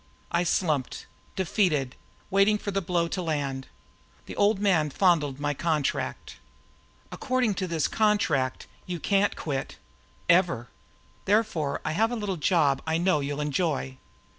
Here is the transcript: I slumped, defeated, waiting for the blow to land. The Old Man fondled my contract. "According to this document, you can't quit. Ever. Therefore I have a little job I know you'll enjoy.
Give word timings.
I 0.31 0.43
slumped, 0.45 1.05
defeated, 1.35 1.95
waiting 2.31 2.57
for 2.57 2.71
the 2.71 2.81
blow 2.81 3.07
to 3.09 3.21
land. 3.21 3.67
The 4.25 4.35
Old 4.35 4.57
Man 4.57 4.89
fondled 4.89 5.39
my 5.39 5.53
contract. 5.53 6.37
"According 7.11 7.53
to 7.61 7.67
this 7.67 7.87
document, 7.87 8.65
you 8.87 8.99
can't 8.99 9.35
quit. 9.35 9.77
Ever. 10.27 10.69
Therefore 11.25 11.81
I 11.85 11.91
have 11.91 12.09
a 12.11 12.15
little 12.15 12.37
job 12.37 12.81
I 12.87 12.97
know 12.97 13.19
you'll 13.19 13.41
enjoy. 13.41 13.97